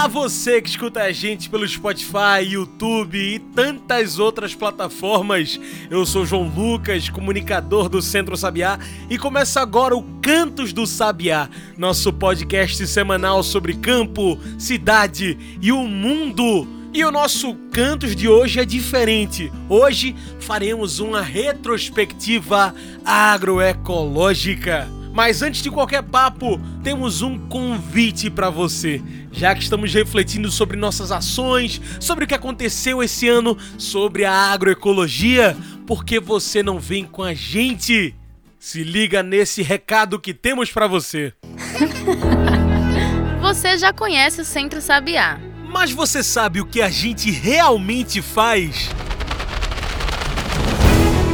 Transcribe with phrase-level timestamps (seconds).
[0.00, 5.60] Olá você que escuta a gente pelo Spotify, YouTube e tantas outras plataformas.
[5.90, 8.78] Eu sou João Lucas, comunicador do Centro Sabiá
[9.10, 15.86] e começa agora o Cantos do Sabiá, nosso podcast semanal sobre campo, cidade e o
[15.86, 16.66] mundo.
[16.94, 19.52] E o nosso Cantos de hoje é diferente.
[19.68, 24.99] Hoje faremos uma retrospectiva agroecológica.
[25.12, 29.02] Mas antes de qualquer papo, temos um convite para você.
[29.32, 34.32] Já que estamos refletindo sobre nossas ações, sobre o que aconteceu esse ano, sobre a
[34.32, 38.14] agroecologia, por que você não vem com a gente?
[38.58, 41.32] Se liga nesse recado que temos para você.
[43.40, 45.40] você já conhece o Centro Sabiá.
[45.72, 48.90] Mas você sabe o que a gente realmente faz?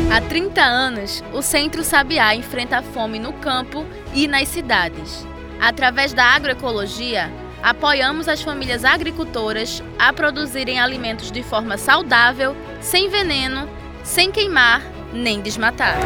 [0.08, 5.26] Há 30 anos, o Centro Sabiá enfrenta a fome no campo e nas cidades.
[5.60, 13.68] Através da agroecologia, apoiamos as famílias agricultoras a produzirem alimentos de forma saudável, sem veneno,
[14.04, 14.80] sem queimar
[15.12, 15.96] nem desmatar.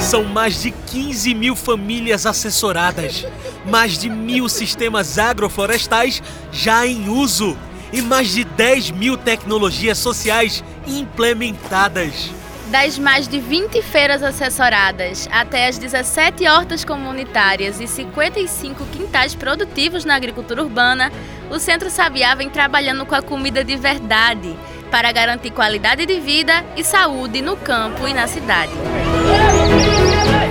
[0.00, 3.24] São mais de 15 mil famílias assessoradas,
[3.64, 7.56] mais de mil sistemas agroflorestais já em uso
[7.92, 12.41] e mais de 10 mil tecnologias sociais implementadas.
[12.72, 20.06] Das mais de 20 feiras assessoradas até as 17 hortas comunitárias e 55 quintais produtivos
[20.06, 21.12] na agricultura urbana,
[21.50, 24.56] o Centro Sabiá vem trabalhando com a comida de verdade
[24.90, 28.72] para garantir qualidade de vida e saúde no campo e na cidade.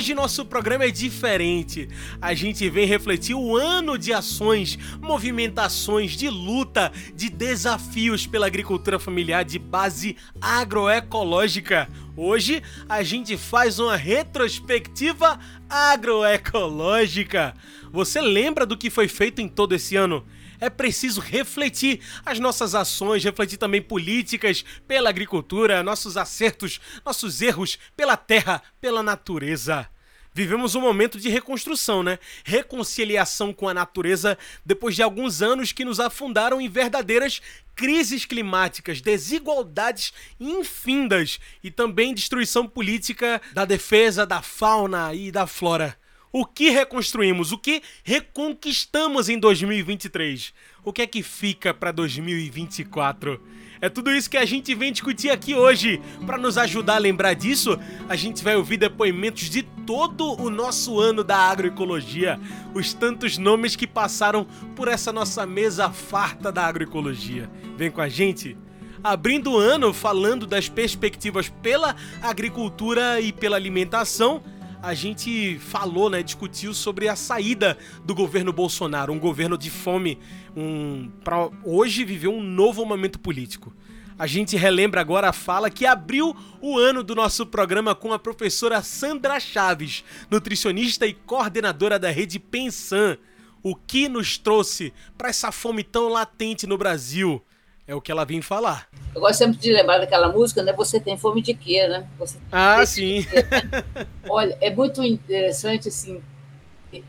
[0.00, 1.86] Hoje nosso programa é diferente.
[2.22, 8.98] A gente vem refletir o ano de ações, movimentações, de luta, de desafios pela agricultura
[8.98, 11.86] familiar de base agroecológica.
[12.16, 17.54] Hoje a gente faz uma retrospectiva agroecológica.
[17.92, 20.24] Você lembra do que foi feito em todo esse ano?
[20.60, 27.78] É preciso refletir as nossas ações, refletir também políticas pela agricultura, nossos acertos, nossos erros
[27.96, 29.88] pela terra, pela natureza.
[30.32, 32.18] Vivemos um momento de reconstrução, né?
[32.44, 37.42] Reconciliação com a natureza depois de alguns anos que nos afundaram em verdadeiras
[37.74, 45.98] crises climáticas, desigualdades infindas e também destruição política da defesa da fauna e da flora.
[46.32, 47.50] O que reconstruímos?
[47.50, 50.54] O que reconquistamos em 2023?
[50.84, 53.40] O que é que fica para 2024?
[53.80, 56.00] É tudo isso que a gente vem discutir aqui hoje.
[56.24, 57.76] Para nos ajudar a lembrar disso,
[58.08, 62.38] a gente vai ouvir depoimentos de todo o nosso ano da agroecologia,
[62.72, 64.44] os tantos nomes que passaram
[64.76, 67.50] por essa nossa mesa farta da agroecologia.
[67.76, 68.56] Vem com a gente?
[69.02, 74.42] Abrindo o ano falando das perspectivas pela agricultura e pela alimentação,
[74.82, 80.18] a gente falou, né, discutiu sobre a saída do governo Bolsonaro, um governo de fome,
[80.56, 83.74] um para hoje viver um novo momento político.
[84.18, 88.18] A gente relembra agora a fala que abriu o ano do nosso programa com a
[88.18, 93.16] professora Sandra Chaves, nutricionista e coordenadora da rede Pensan.
[93.62, 97.42] O que nos trouxe para essa fome tão latente no Brasil?
[97.90, 98.86] É o que ela vem falar.
[99.12, 100.72] Eu gosto sempre de lembrar daquela música, né?
[100.74, 102.06] Você tem fome de quê, né?
[102.20, 103.26] Você ah, sim.
[104.30, 106.22] Olha, é muito interessante, assim.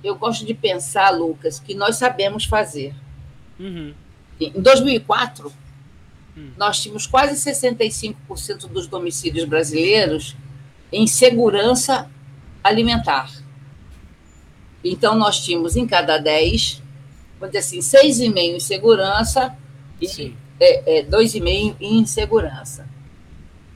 [0.04, 2.96] Eu gosto de pensar, Lucas, que nós sabemos fazer.
[3.60, 3.94] Uhum.
[4.40, 5.54] Em 2004,
[6.36, 6.50] hum.
[6.58, 8.16] nós tínhamos quase 65%
[8.68, 10.36] dos domicílios brasileiros
[10.92, 12.10] em segurança
[12.64, 13.32] alimentar.
[14.84, 16.82] Então, nós tínhamos em cada 10,
[17.40, 19.56] vamos dizer assim, 6,5 em segurança
[20.02, 22.88] e Sim é, é, 2,5 em segurança.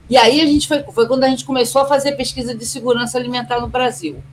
[0.07, 3.17] E aí a gente foi, foi quando a gente começou a fazer pesquisa de segurança
[3.17, 4.23] alimentar no Brasil.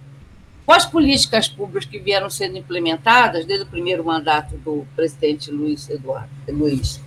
[0.66, 5.88] com as políticas públicas que vieram sendo implementadas desde o primeiro mandato do presidente Luiz
[5.88, 7.00] Eduardo Luiz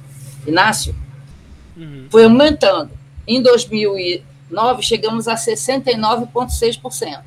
[0.47, 0.95] Inácio,
[1.77, 2.07] uhum.
[2.09, 2.89] foi aumentando.
[3.27, 7.21] Em 2009 chegamos a 69,6%.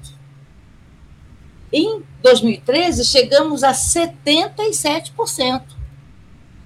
[1.72, 5.77] Em 2013 chegamos a 77%.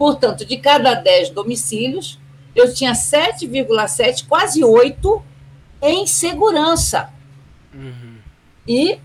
[0.03, 2.19] Portanto, de cada 10 domicílios,
[2.57, 5.23] eu tinha 7,7, quase 8
[5.81, 7.09] em segurança.
[7.73, 8.17] Uhum.
[8.67, 8.99] E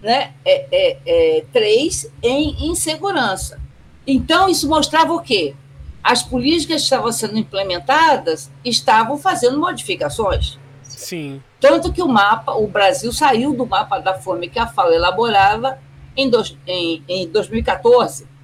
[0.00, 3.60] né, é, é, é, 3 em insegurança.
[4.06, 5.54] Então, isso mostrava o quê?
[6.02, 10.58] As políticas que estavam sendo implementadas estavam fazendo modificações.
[10.82, 11.42] Sim.
[11.60, 15.78] Tanto que o mapa, o Brasil saiu do mapa da fome que a FAO elaborava
[16.16, 18.37] em, dois, em, em 2014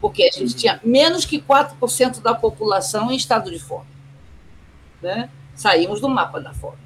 [0.00, 3.86] porque a gente tinha menos que 4% da população em estado de fome.
[5.02, 5.30] Né?
[5.54, 6.78] Saímos do mapa da fome.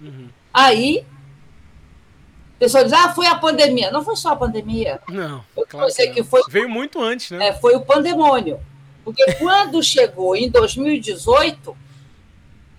[0.00, 0.28] Uhum.
[0.52, 1.04] Aí,
[2.56, 3.90] o pessoal diz, ah, foi a pandemia.
[3.90, 5.00] Não foi só a pandemia.
[5.08, 7.48] Não, claro que, que foi, Veio muito antes, né?
[7.48, 8.60] É, foi o pandemônio.
[9.04, 11.76] Porque quando chegou em 2018,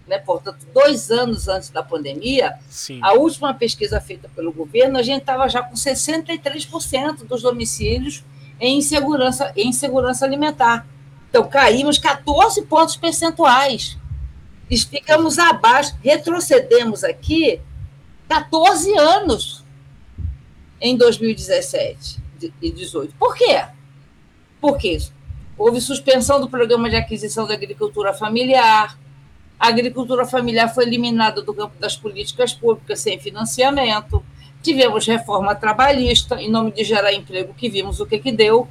[0.07, 2.99] né, portanto, dois anos antes da pandemia, Sim.
[3.03, 8.23] a última pesquisa feita pelo governo, a gente estava já com 63% dos domicílios
[8.59, 10.85] em insegurança, em insegurança alimentar.
[11.29, 13.97] Então, caímos 14 pontos percentuais.
[14.69, 17.59] Ficamos abaixo, retrocedemos aqui
[18.27, 19.63] 14 anos
[20.79, 23.15] em 2017 e 2018.
[23.17, 23.65] Por quê?
[24.61, 24.99] Porque
[25.57, 28.97] houve suspensão do programa de aquisição da agricultura familiar,
[29.59, 34.23] a agricultura familiar foi eliminada do campo das políticas públicas sem financiamento,
[34.61, 38.67] Tivemos reforma trabalhista, em nome de gerar emprego, que vimos o que, que deu.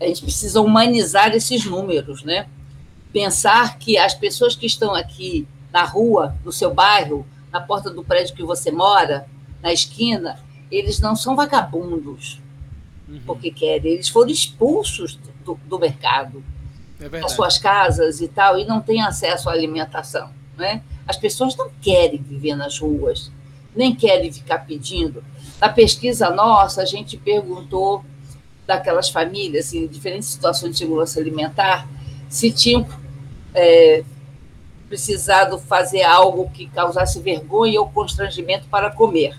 [0.00, 2.48] A gente precisa humanizar esses números, né?
[3.12, 8.02] Pensar que as pessoas que estão aqui na rua, no seu bairro, na porta do
[8.02, 9.28] prédio que você mora,
[9.62, 10.38] na esquina,
[10.70, 12.40] eles não são vagabundos
[13.08, 13.20] uhum.
[13.26, 16.42] porque querem, eles foram expulsos do, do mercado,
[17.00, 20.30] é das suas casas e tal, e não têm acesso à alimentação.
[20.56, 20.82] Né?
[21.06, 23.30] As pessoas não querem viver nas ruas,
[23.76, 25.22] nem querem ficar pedindo.
[25.60, 28.04] Na pesquisa nossa, a gente perguntou
[28.66, 31.88] daquelas famílias em diferentes situações de segurança alimentar
[32.28, 32.86] se tinham
[33.54, 34.02] é,
[34.88, 39.36] precisado fazer algo que causasse vergonha ou constrangimento para comer.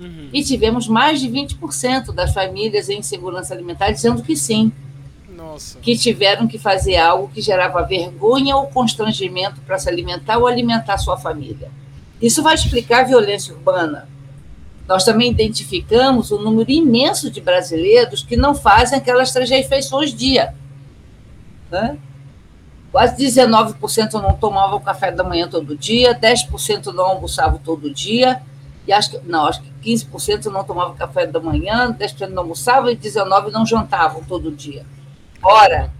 [0.00, 0.28] Uhum.
[0.32, 4.72] E tivemos mais de 20% das famílias em segurança alimentar dizendo que sim.
[5.28, 5.78] Nossa.
[5.80, 10.98] Que tiveram que fazer algo que gerava vergonha ou constrangimento para se alimentar ou alimentar
[10.98, 11.70] sua família.
[12.24, 14.08] Isso vai explicar a violência urbana.
[14.88, 20.54] Nós também identificamos um número imenso de brasileiros que não fazem aquelas três refeições dia.
[21.70, 21.98] Né?
[22.90, 28.40] Quase 19% não tomavam café da manhã todo dia, 10% não almoçavam todo dia,
[28.86, 32.90] e acho que, não, acho que 15% não tomavam café da manhã, 10% não almoçavam
[32.90, 34.86] e 19% não jantavam todo dia.
[35.42, 35.92] Ora,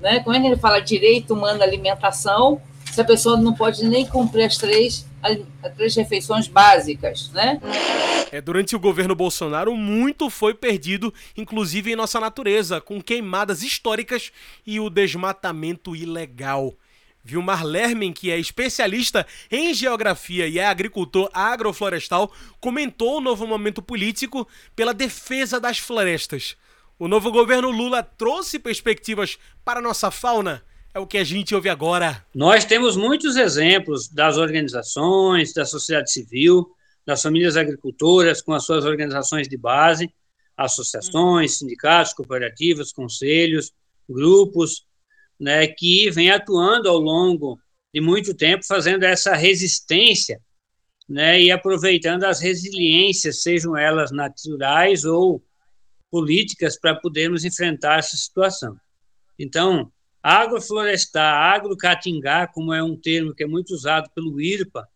[0.00, 3.84] né, como é que ele fala direito humano à alimentação, se a pessoa não pode
[3.84, 7.60] nem cumprir as três, as três refeições básicas, né?
[8.30, 14.30] É, durante o governo Bolsonaro, muito foi perdido, inclusive em nossa natureza, com queimadas históricas
[14.66, 16.74] e o desmatamento ilegal.
[17.24, 23.82] Vilmar Lermen, que é especialista em geografia e é agricultor agroflorestal, comentou o novo momento
[23.82, 26.56] político pela defesa das florestas.
[26.98, 30.62] O novo governo Lula trouxe perspectivas para nossa fauna
[30.94, 32.24] é o que a gente ouve agora.
[32.34, 36.68] Nós temos muitos exemplos das organizações, da sociedade civil,
[37.06, 40.12] das famílias agricultoras com as suas organizações de base,
[40.56, 43.72] associações, sindicatos, cooperativas, conselhos,
[44.08, 44.84] grupos,
[45.38, 47.60] né, que vem atuando ao longo
[47.94, 50.40] de muito tempo fazendo essa resistência,
[51.08, 55.42] né, e aproveitando as resiliências, sejam elas naturais ou
[56.10, 58.76] políticas, para podermos enfrentar essa situação.
[59.38, 59.92] Então,
[60.30, 64.86] Agroflorestar, agrocatingá, como é um termo que é muito usado pelo IRPA,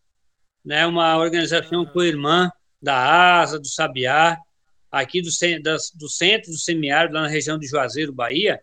[0.63, 4.37] né, uma organização co-irmã da ASA, do Sabiá,
[4.91, 5.29] aqui do,
[5.63, 8.61] das, do centro do semiárido, lá na região de Juazeiro, Bahia,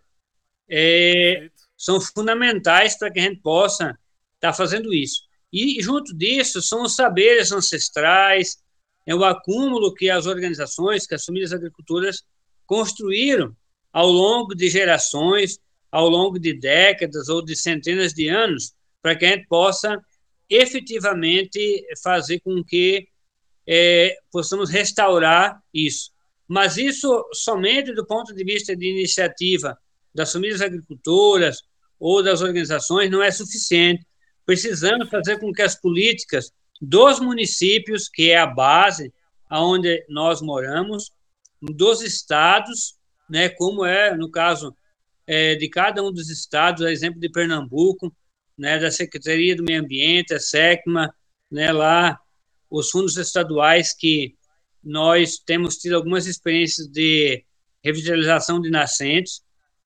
[0.69, 3.89] é, são fundamentais para que a gente possa
[4.35, 5.23] estar tá fazendo isso.
[5.51, 8.63] E, junto disso, são os saberes ancestrais,
[9.05, 12.23] é o acúmulo que as organizações, que as famílias agricultoras
[12.65, 13.53] construíram
[13.91, 15.59] ao longo de gerações,
[15.91, 19.99] ao longo de décadas ou de centenas de anos, para que a gente possa
[20.49, 23.07] efetivamente fazer com que
[23.67, 26.11] é, possamos restaurar isso.
[26.47, 29.77] Mas isso somente do ponto de vista de iniciativa
[30.13, 31.61] das famílias agricultoras
[31.99, 34.05] ou das organizações não é suficiente.
[34.45, 39.13] Precisamos fazer com que as políticas dos municípios, que é a base,
[39.49, 41.11] aonde nós moramos,
[41.61, 42.95] dos estados,
[43.29, 44.75] né, como é no caso
[45.27, 48.15] é, de cada um dos estados, exemplo de Pernambuco,
[48.57, 51.13] né, da Secretaria do Meio Ambiente, a SECMA,
[51.49, 52.19] né, lá
[52.69, 54.35] os fundos estaduais que
[54.83, 57.43] nós temos tido algumas experiências de
[57.83, 59.41] revitalização de nascentes,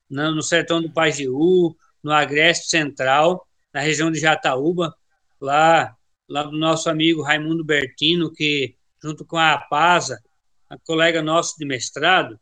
[0.09, 4.95] no, no sertão do Pajeú, no Agreste Central, na região de Jataúba,
[5.41, 5.95] lá,
[6.29, 10.21] lá do nosso amigo Raimundo Bertino, que, junto com a APASA,
[10.69, 12.39] a colega nossa de mestrado,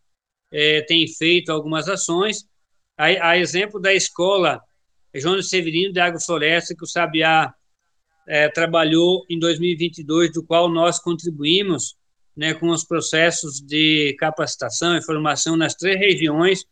[0.51, 2.45] é, tem feito algumas ações.
[2.97, 4.61] A, a, exemplo da escola
[5.15, 7.53] João Severino de Agrofloresta, que o Sabiá
[8.27, 11.95] é, trabalhou em 2022, do qual nós contribuímos
[12.35, 16.65] né, com os processos de capacitação e formação nas três regiões,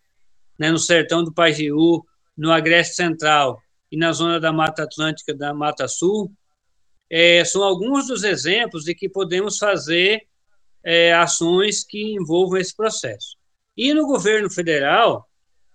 [0.57, 2.03] né, no sertão do Pajeú,
[2.37, 3.61] no Agreste Central
[3.91, 6.31] e na zona da Mata Atlântica da Mata Sul,
[7.09, 10.21] é, são alguns dos exemplos de que podemos fazer
[10.83, 13.35] é, ações que envolvam esse processo.
[13.75, 15.27] E no governo federal,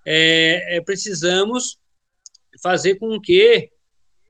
[0.07, 1.79] é, é precisamos
[2.63, 3.71] fazer com que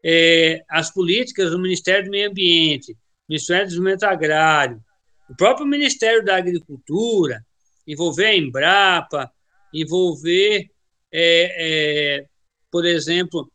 [0.04, 2.96] é, as políticas do Ministério do Meio Ambiente,
[3.28, 4.82] Ministério do Desenvolvimento Agrário,
[5.28, 7.44] o próprio Ministério da Agricultura,
[7.86, 9.30] envolver a Embrapa,
[9.72, 10.70] envolver,
[11.12, 12.26] é, é,
[12.70, 13.50] por exemplo,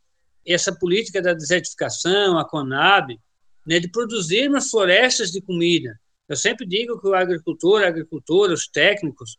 [0.46, 3.18] essa política da desertificação, a Conab,
[3.66, 6.00] né, de produzirmos florestas de comida.
[6.28, 9.38] Eu sempre digo que o agricultor, a agricultora, os técnicos,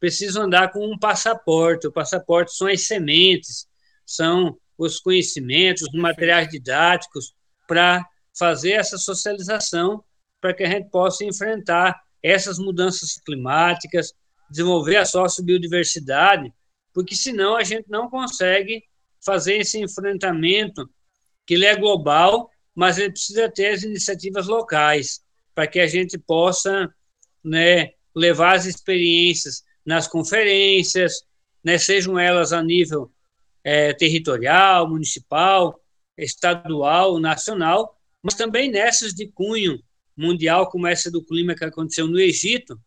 [0.00, 1.86] precisam andar com um passaporte.
[1.86, 3.68] O passaporte são as sementes,
[4.04, 7.34] são os conhecimentos, os materiais didáticos
[7.68, 8.04] para
[8.36, 10.02] fazer essa socialização
[10.40, 14.14] para que a gente possa enfrentar essas mudanças climáticas,
[14.50, 16.52] desenvolver a sociobiodiversidade,
[16.94, 18.82] porque senão a gente não consegue
[19.24, 20.88] fazer esse enfrentamento
[21.46, 25.20] que ele é global, mas ele precisa ter as iniciativas locais
[25.54, 26.92] para que a gente possa
[27.44, 31.24] né, levar as experiências nas conferências,
[31.64, 33.10] né, sejam elas a nível
[33.62, 35.80] é, territorial, municipal,
[36.16, 39.82] estadual, nacional, mas também nessas de cunho
[40.16, 42.78] mundial, como essa do clima que aconteceu no Egito,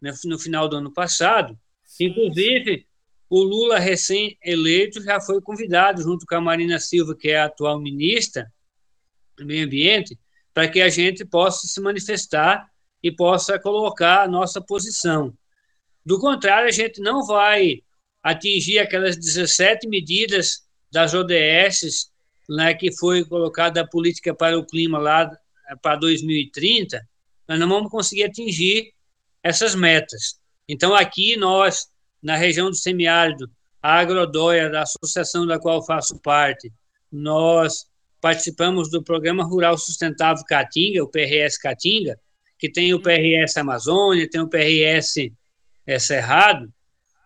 [0.00, 1.58] né, no final do ano passado.
[1.84, 2.86] Sim, Inclusive,
[3.30, 7.80] o Lula, recém-eleito, já foi convidado, junto com a Marina Silva, que é a atual
[7.80, 8.52] ministra
[9.36, 10.18] do Meio Ambiente,
[10.52, 12.68] para que a gente possa se manifestar
[13.02, 15.32] e possa colocar a nossa posição.
[16.04, 17.82] Do contrário, a gente não vai
[18.22, 22.10] atingir aquelas 17 medidas das ODS,
[22.48, 25.30] né, que foi colocada a política para o clima lá
[25.80, 27.00] para 2030,
[27.48, 28.92] nós não vamos conseguir atingir
[29.42, 30.38] essas metas.
[30.68, 31.86] Então, aqui nós,
[32.22, 36.72] na região do semiárido, a Agrodóia, da associação da qual faço parte,
[37.10, 37.86] nós
[38.20, 42.18] participamos do Programa Rural Sustentável Caatinga, o PRS Caatinga,
[42.58, 45.32] que tem o PRS Amazônia, tem o PRS
[45.86, 46.72] é, Cerrado,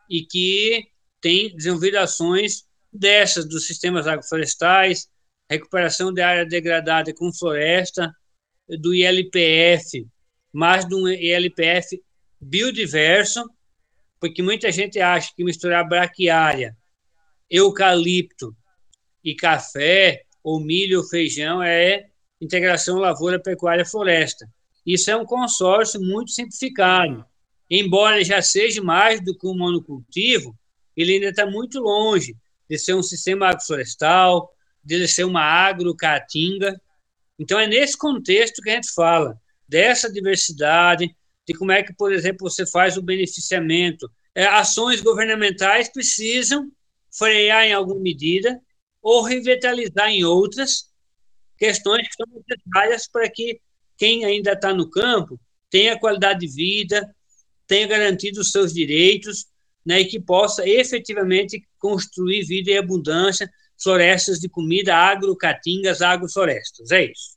[0.08, 0.88] e que
[1.20, 5.08] tem desenvolvido ações dessas, dos sistemas agroflorestais,
[5.48, 8.12] recuperação de área degradada com floresta,
[8.68, 10.06] do ILPF,
[10.52, 12.02] mais do ILPF
[12.40, 13.48] biodiverso,
[14.20, 16.76] porque muita gente acha que misturar braquiária,
[17.50, 18.56] eucalipto
[19.22, 22.06] e café, ou milho ou feijão, é
[22.40, 24.48] integração lavoura, pecuária, floresta.
[24.84, 27.24] Isso é um consórcio muito simplificado.
[27.70, 30.56] Embora já seja mais do que um monocultivo,
[30.96, 32.36] ele ainda está muito longe
[32.68, 36.80] de ser um sistema agroflorestal, de ser uma agrocaatinga.
[37.38, 41.14] Então, é nesse contexto que a gente fala dessa diversidade,
[41.46, 44.10] de como é que, por exemplo, você faz o beneficiamento.
[44.34, 46.70] É, ações governamentais precisam
[47.10, 48.60] frear em alguma medida
[49.00, 50.90] ou revitalizar em outras
[51.56, 53.60] questões que são necessárias para que
[53.96, 57.14] quem ainda está no campo tenha qualidade de vida,
[57.66, 59.46] tenha garantido os seus direitos
[59.84, 63.48] né, e que possa efetivamente construir vida e abundância,
[63.80, 66.90] florestas de comida, agrocaatingas, agroflorestas.
[66.90, 67.34] É isso.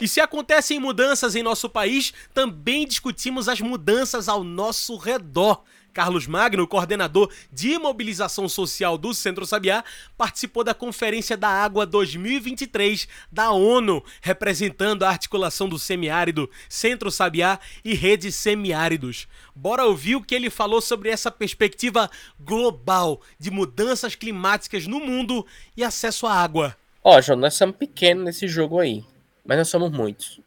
[0.00, 5.62] E se acontecem mudanças em nosso país, também discutimos as mudanças ao nosso redor.
[5.92, 9.84] Carlos Magno, coordenador de mobilização social do Centro Sabiá,
[10.16, 17.58] participou da Conferência da Água 2023 da ONU, representando a articulação do semiárido, Centro Sabiá
[17.84, 19.28] e Rede Semiáridos.
[19.54, 25.46] Bora ouvir o que ele falou sobre essa perspectiva global de mudanças climáticas no mundo
[25.76, 26.76] e acesso à água.
[27.04, 29.04] Ó, oh, João, nós somos pequenos nesse jogo aí,
[29.44, 30.41] mas nós somos muitos.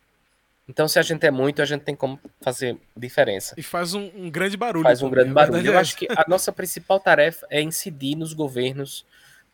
[0.67, 3.53] Então, se a gente é muito, a gente tem como fazer diferença.
[3.57, 4.83] E faz um, um grande barulho.
[4.83, 5.73] Faz um grande barulho.
[5.73, 9.05] Eu acho que a nossa principal tarefa é incidir nos governos,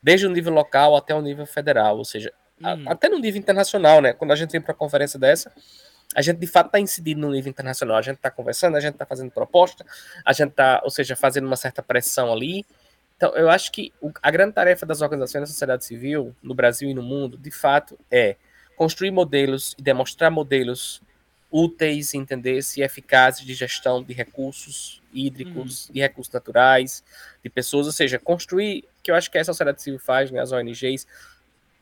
[0.01, 2.87] desde o nível local até o nível federal, ou seja, hum.
[2.87, 4.13] a, até no nível internacional, né?
[4.13, 5.51] Quando a gente vem para uma conferência dessa,
[6.15, 8.93] a gente de fato está incidindo no nível internacional, a gente está conversando, a gente
[8.93, 9.85] está fazendo proposta,
[10.25, 12.65] a gente está, ou seja, fazendo uma certa pressão ali.
[13.17, 16.89] Então, eu acho que o, a grande tarefa das organizações da sociedade civil, no Brasil
[16.89, 18.37] e no mundo, de fato, é
[18.81, 21.03] construir modelos e demonstrar modelos
[21.51, 25.93] úteis, entender se eficazes de gestão de recursos hídricos, uhum.
[25.93, 27.03] de recursos naturais,
[27.43, 30.51] de pessoas, ou seja, construir, que eu acho que a sociedade civil faz, né, as
[30.51, 31.05] ONGs,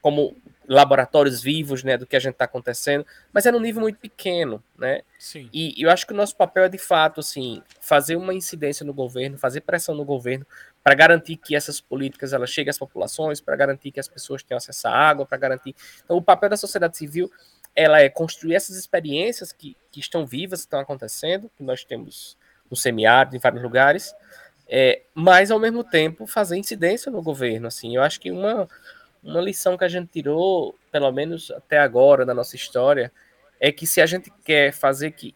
[0.01, 0.35] como
[0.67, 4.61] laboratórios vivos, né, do que a gente está acontecendo, mas é num nível muito pequeno,
[4.77, 5.01] né?
[5.17, 5.49] Sim.
[5.53, 8.85] E, e eu acho que o nosso papel é de fato, assim, fazer uma incidência
[8.85, 10.45] no governo, fazer pressão no governo
[10.89, 14.57] para garantir que essas políticas elas cheguem às populações, para garantir que as pessoas tenham
[14.57, 15.75] acesso à água, para garantir.
[16.03, 17.31] Então, o papel da sociedade civil
[17.75, 22.35] ela é construir essas experiências que, que estão vivas, que estão acontecendo, que nós temos
[22.71, 24.15] no semiárido, em vários lugares,
[24.67, 27.67] é, mas ao mesmo tempo fazer incidência no governo.
[27.67, 28.67] Assim, eu acho que uma,
[29.21, 33.11] uma lição que a gente tirou, pelo menos até agora na nossa história,
[33.59, 35.35] é que se a gente quer fazer que,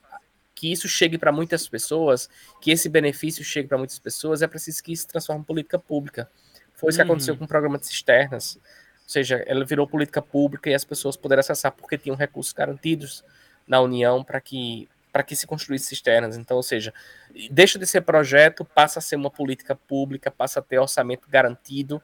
[0.64, 2.30] que isso chegue para muitas pessoas,
[2.62, 5.78] que esse benefício chegue para muitas pessoas, é preciso que isso se transforme em política
[5.78, 6.30] pública.
[6.74, 7.06] Foi isso uhum.
[7.06, 8.56] que aconteceu com o programa de cisternas.
[8.56, 8.62] Ou
[9.06, 13.26] seja, ela virou política pública e as pessoas puderam acessar porque tinham recursos garantidos
[13.68, 16.38] na União para que para que se construísse cisternas.
[16.38, 16.94] Então, ou seja,
[17.52, 22.02] deixa de ser projeto, passa a ser uma política pública, passa a ter orçamento garantido.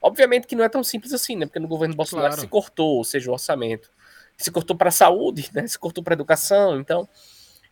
[0.00, 1.44] Obviamente que não é tão simples assim, né?
[1.44, 2.40] Porque no governo Bolsonaro claro.
[2.40, 3.92] se cortou, ou seja, o orçamento.
[4.38, 5.66] Se cortou para a saúde, né?
[5.66, 6.80] Se cortou para a educação.
[6.80, 7.06] Então,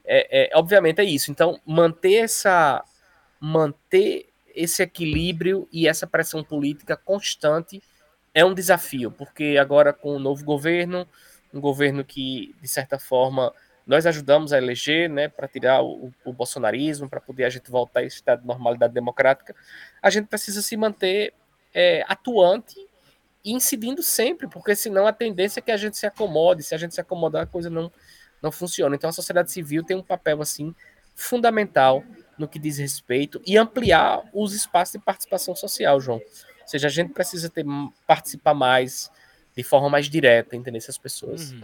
[0.06, 1.30] é, é, obviamente é isso.
[1.30, 2.84] Então, manter essa
[3.40, 7.82] manter esse equilíbrio e essa pressão política constante
[8.32, 11.06] é um desafio, porque agora com o novo governo,
[11.52, 13.52] um governo que, de certa forma,
[13.86, 18.00] nós ajudamos a eleger, né, para tirar o, o bolsonarismo, para poder a gente voltar
[18.00, 19.54] a esse estado de normalidade democrática,
[20.02, 21.34] a gente precisa se manter
[21.72, 22.76] é, atuante
[23.44, 26.78] e incidindo sempre, porque senão a tendência é que a gente se acomode, se a
[26.78, 27.92] gente se acomodar, a coisa não,
[28.46, 28.94] não funciona.
[28.94, 30.74] Então a sociedade civil tem um papel, assim,
[31.14, 32.04] fundamental
[32.38, 36.18] no que diz respeito e ampliar os espaços de participação social, João.
[36.18, 37.64] Ou seja, a gente precisa ter,
[38.06, 39.10] participar mais
[39.56, 41.52] de forma mais direta, entender essas pessoas.
[41.52, 41.60] Uhum.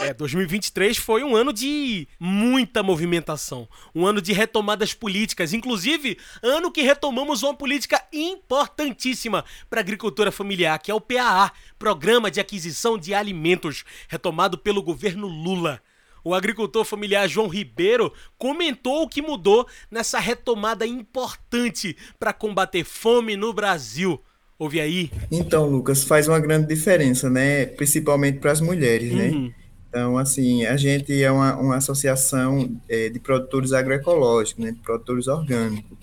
[0.00, 6.70] É, 2023 foi um ano de muita movimentação, um ano de retomadas políticas, inclusive ano
[6.70, 12.38] que retomamos uma política importantíssima para a agricultura familiar, que é o PAA, Programa de
[12.38, 15.82] Aquisição de Alimentos, retomado pelo governo Lula.
[16.28, 23.34] O agricultor familiar João Ribeiro comentou o que mudou nessa retomada importante para combater fome
[23.34, 24.22] no Brasil.
[24.58, 25.10] Ouve aí.
[25.30, 27.64] Então, Lucas, faz uma grande diferença, né?
[27.64, 29.28] Principalmente para as mulheres, né?
[29.28, 29.44] uhum.
[29.44, 29.54] né?
[29.88, 34.72] Então, assim, a gente é uma, uma associação é, de produtores agroecológicos, né?
[34.72, 35.96] De produtores orgânicos,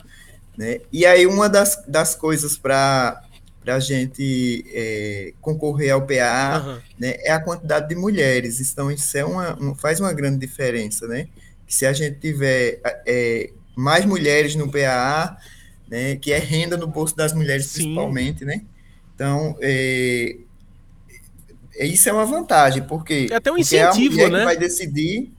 [0.58, 0.80] né?
[0.92, 3.22] E aí, uma das, das coisas para
[3.66, 6.78] para a gente é, concorrer ao PA, uhum.
[7.00, 8.62] né, é a quantidade de mulheres.
[8.62, 11.28] Então, isso é uma, um, faz uma grande diferença, né?
[11.68, 15.36] Se a gente tiver é, mais mulheres no PA,
[15.90, 17.86] né, que é renda no bolso das mulheres Sim.
[17.86, 18.62] principalmente, né?
[19.16, 20.38] Então, é,
[21.76, 24.40] é, isso é uma vantagem, porque, é até um incentivo, é a mulher né?
[24.40, 25.34] que vai decidir,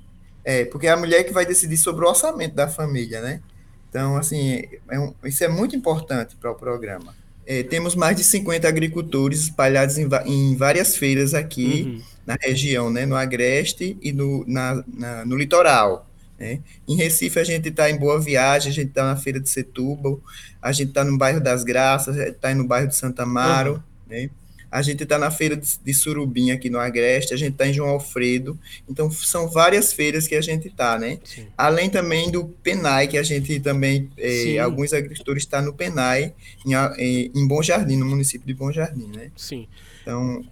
[0.44, 3.40] é, porque é a mulher que vai decidir sobre o orçamento da família, né?
[3.88, 7.14] Então, assim, é um, isso é muito importante para o programa.
[7.46, 12.02] É, temos mais de 50 agricultores espalhados em, em várias feiras aqui uhum.
[12.26, 16.08] na região, né, no Agreste e no, na, na, no litoral.
[16.38, 16.60] Né?
[16.86, 20.20] Em Recife, a gente está em Boa Viagem, a gente está na Feira de Setúbal,
[20.60, 23.80] a gente está no bairro das Graças, está no bairro de Santa Amaro, uhum.
[24.08, 24.30] né?
[24.70, 27.72] A gente está na feira de, de Surubim aqui no Agreste, a gente está em
[27.72, 28.58] João Alfredo.
[28.88, 31.18] Então, são várias feiras que a gente está, né?
[31.24, 31.46] Sim.
[31.56, 36.34] Além também do Penai, que a gente também, é, alguns agricultores estão tá no Penai,
[36.64, 39.30] em, em Bom Jardim, no município de Bom Jardim, né?
[39.36, 39.66] Sim.
[40.02, 40.44] Então,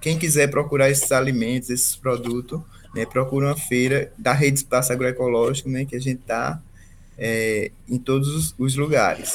[0.00, 2.60] quem quiser procurar esses alimentos, esses produtos,
[2.94, 6.62] né, procura uma feira da Rede Espaço Agroecológico, né, que a gente está
[7.18, 9.34] é, em todos os, os lugares.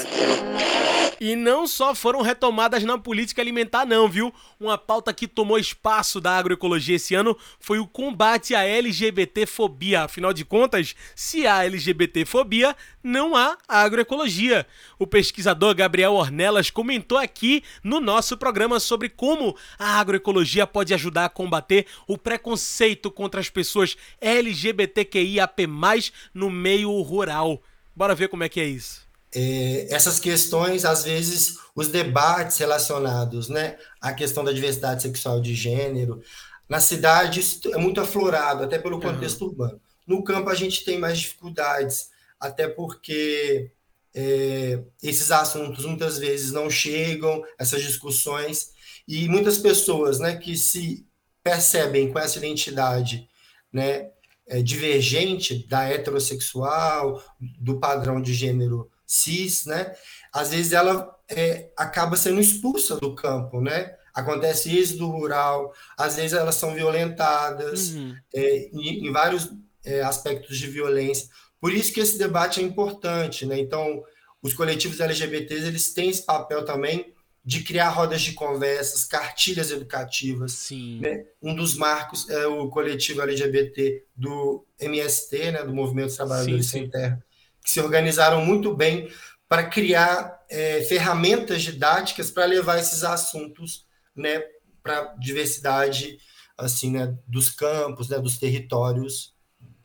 [1.23, 4.33] E não só foram retomadas na política alimentar, não, viu?
[4.59, 10.01] Uma pauta que tomou espaço da agroecologia esse ano foi o combate à LGBTfobia.
[10.01, 14.65] Afinal de contas, se há LGBTfobia, não há agroecologia.
[14.97, 21.25] O pesquisador Gabriel Ornelas comentou aqui no nosso programa sobre como a agroecologia pode ajudar
[21.25, 25.67] a combater o preconceito contra as pessoas LGBTQIAP+,
[26.33, 27.61] no meio rural.
[27.95, 33.47] Bora ver como é que é isso é, essas questões, às vezes, os debates relacionados
[33.47, 36.21] né, à questão da diversidade sexual de gênero,
[36.67, 39.47] na cidade isso é muito aflorado, até pelo contexto uhum.
[39.47, 39.81] urbano.
[40.05, 43.71] No campo a gente tem mais dificuldades, até porque
[44.13, 48.71] é, esses assuntos muitas vezes não chegam, essas discussões,
[49.07, 51.05] e muitas pessoas né, que se
[51.43, 53.27] percebem com essa identidade
[53.71, 54.09] né,
[54.47, 59.93] é, divergente da heterossexual, do padrão de gênero cis, né?
[60.31, 63.93] Às vezes ela é, acaba sendo expulsa do campo, né?
[64.13, 68.15] Acontece êxodo rural, às vezes elas são violentadas uhum.
[68.33, 69.51] é, em, em, vários
[69.83, 71.27] é, aspectos de violência.
[71.59, 73.59] Por isso que esse debate é importante, né?
[73.59, 74.01] Então,
[74.41, 80.53] os coletivos LGBTs eles têm esse papel também de criar rodas de conversas, cartilhas educativas.
[80.53, 80.99] Sim.
[81.01, 81.25] Né?
[81.41, 86.71] Um dos marcos é o coletivo LGBT do MST, né, do Movimento dos Trabalhadores sim,
[86.71, 87.21] Sem Terra,
[87.63, 89.11] que se organizaram muito bem
[89.47, 94.41] para criar é, ferramentas didáticas para levar esses assuntos né,
[94.81, 96.17] para diversidade
[96.57, 99.33] assim, né, dos campos, né, dos territórios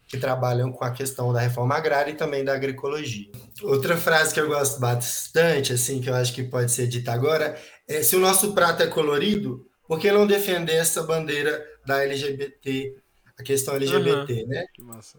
[0.09, 3.29] que trabalham com a questão da reforma agrária e também da agroecologia.
[3.63, 7.61] Outra frase que eu gosto bastante, assim, que eu acho que pode ser dita agora,
[7.89, 12.95] é se o nosso prato é colorido, por que não defender essa bandeira da LGBT,
[13.39, 14.49] a questão LGBT, uhum.
[14.49, 14.67] né?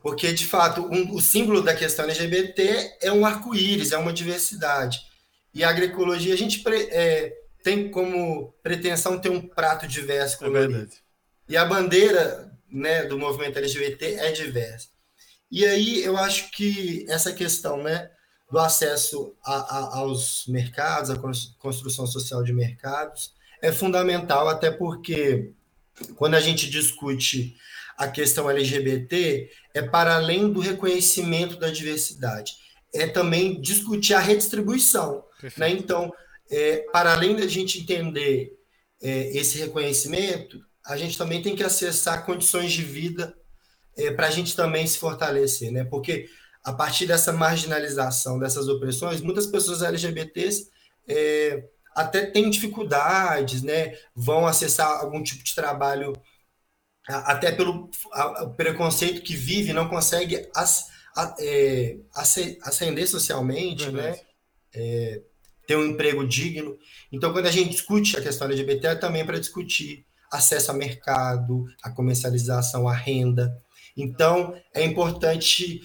[0.02, 5.00] Porque, de fato, um, o símbolo da questão LGBT é um arco-íris, é uma diversidade.
[5.54, 10.92] E a agroecologia, a gente é, tem como pretensão ter um prato diverso, é colorido.
[10.94, 11.08] É
[11.50, 14.90] e a bandeira né, do movimento LGBT é diversa.
[15.50, 18.10] E aí eu acho que essa questão né,
[18.52, 21.18] do acesso a, a, aos mercados, a
[21.60, 25.52] construção social de mercados, é fundamental, até porque
[26.16, 27.56] quando a gente discute
[27.98, 32.54] a questão LGBT, é para além do reconhecimento da diversidade,
[32.94, 35.24] é também discutir a redistribuição.
[35.58, 35.70] Né?
[35.72, 36.14] Então,
[36.50, 38.56] é, para além da gente entender
[39.02, 43.36] é, esse reconhecimento, a gente também tem que acessar condições de vida
[43.98, 45.84] é, para a gente também se fortalecer, né?
[45.84, 46.30] Porque
[46.64, 50.70] a partir dessa marginalização, dessas opressões, muitas pessoas LGBTs
[51.08, 51.64] é,
[51.96, 53.98] até têm dificuldades, né?
[54.16, 56.14] Vão acessar algum tipo de trabalho
[57.08, 57.90] até pelo
[58.56, 61.98] preconceito que vive, não consegue as, a, é,
[62.62, 64.20] ascender socialmente, né?
[64.74, 65.22] É,
[65.66, 66.78] ter um emprego digno.
[67.12, 71.66] Então, quando a gente discute a questão LGBT, é também para discutir acesso a mercado,
[71.84, 73.62] a comercialização, a renda.
[73.96, 75.82] Então, é importante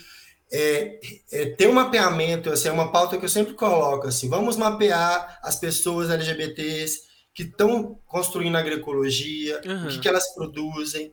[0.53, 1.01] é,
[1.33, 5.39] é, ter um mapeamento, assim, é uma pauta que eu sempre coloco, assim, vamos mapear
[5.43, 9.87] as pessoas LGBTs que estão construindo agroecologia, uhum.
[9.87, 11.13] o que, que, elas produzem.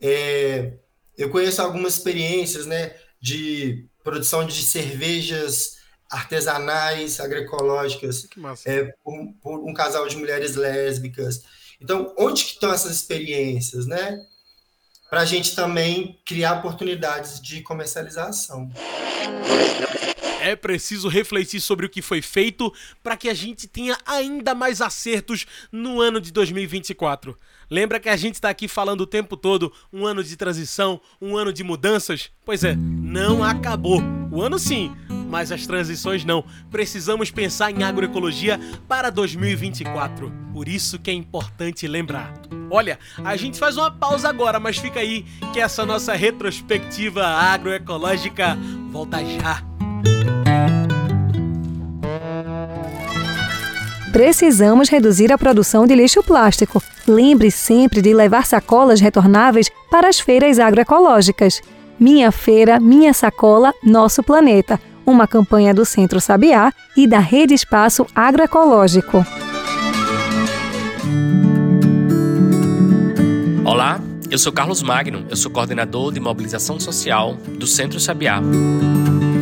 [0.00, 0.72] É,
[1.16, 5.78] eu conheço algumas experiências, né, de produção de cervejas
[6.10, 8.26] artesanais, agroecológicas,
[8.66, 11.42] é, por, por um casal de mulheres lésbicas.
[11.80, 14.18] Então, onde que estão essas experiências, né?
[15.08, 18.70] Para a gente também criar oportunidades de comercialização.
[20.40, 22.72] É preciso refletir sobre o que foi feito
[23.02, 27.36] para que a gente tenha ainda mais acertos no ano de 2024.
[27.70, 31.36] Lembra que a gente está aqui falando o tempo todo um ano de transição, um
[31.36, 32.30] ano de mudanças?
[32.44, 34.02] Pois é, não acabou.
[34.32, 34.92] O ano sim,
[35.28, 36.44] mas as transições não.
[36.70, 40.32] Precisamos pensar em agroecologia para 2024.
[40.52, 42.32] Por isso que é importante lembrar.
[42.70, 48.56] Olha, a gente faz uma pausa agora, mas fica aí que essa nossa retrospectiva agroecológica
[48.90, 49.69] volta já.
[54.12, 56.82] Precisamos reduzir a produção de lixo plástico.
[57.06, 61.62] Lembre sempre de levar sacolas retornáveis para as feiras agroecológicas.
[61.98, 64.80] Minha Feira, Minha Sacola, Nosso Planeta.
[65.06, 69.24] Uma campanha do Centro Sabiá e da Rede Espaço Agroecológico.
[73.64, 78.40] Olá, eu sou Carlos Magno, eu sou coordenador de mobilização social do Centro Sabiá.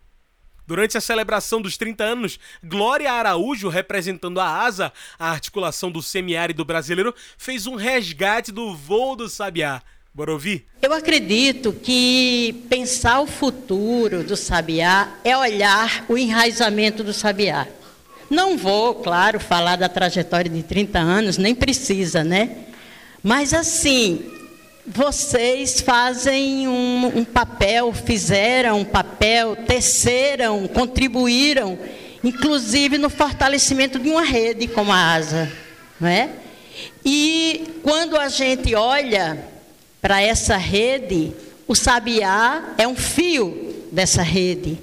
[0.66, 6.64] Durante a celebração dos 30 anos, Glória Araújo, representando a ASA, a articulação do semiárido
[6.64, 9.83] brasileiro, fez um resgate do voo do Sabiá.
[10.14, 10.66] Bora ouvir?
[10.81, 17.66] Eu acredito que pensar o futuro do Sabiá é olhar o enraizamento do Sabiá.
[18.29, 22.66] Não vou, claro, falar da trajetória de 30 anos, nem precisa, né?
[23.22, 24.41] Mas assim,
[24.86, 31.78] vocês fazem um, um, papel, fizeram um papel, teceram, contribuíram,
[32.22, 35.50] inclusive no fortalecimento de uma rede como a ASA.
[36.00, 36.30] Não é?
[37.04, 39.38] E quando a gente olha
[40.00, 41.32] para essa rede,
[41.68, 44.78] o sabiá é um fio dessa rede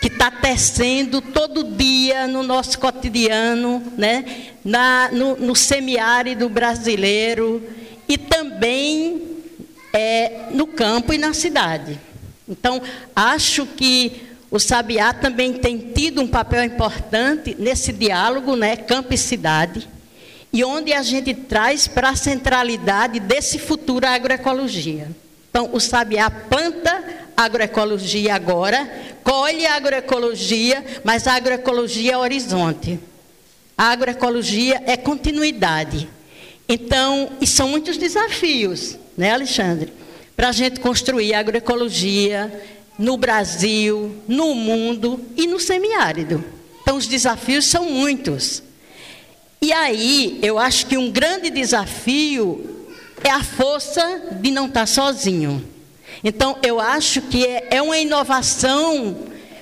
[0.00, 4.24] que está tecendo todo dia no nosso cotidiano, né?
[4.64, 7.62] Na, no, no semiárido brasileiro
[8.08, 9.22] e também
[9.92, 11.98] é, no campo e na cidade.
[12.48, 12.80] Então,
[13.14, 19.18] acho que o Sabiá também tem tido um papel importante nesse diálogo, né, campo e
[19.18, 19.86] cidade,
[20.50, 25.10] e onde a gente traz para a centralidade desse futuro a agroecologia.
[25.50, 27.04] Então, o Sabiá planta
[27.36, 28.90] agroecologia agora,
[29.22, 32.98] colhe agroecologia, mas a agroecologia é horizonte.
[33.76, 36.08] A agroecologia é continuidade.
[36.68, 39.90] Então, e são muitos desafios, né, Alexandre?
[40.36, 42.62] Para a gente construir agroecologia
[42.98, 46.44] no Brasil, no mundo e no semiárido.
[46.82, 48.62] Então, os desafios são muitos.
[49.62, 52.86] E aí, eu acho que um grande desafio
[53.24, 55.64] é a força de não estar sozinho.
[56.22, 59.16] Então, eu acho que é, é uma inovação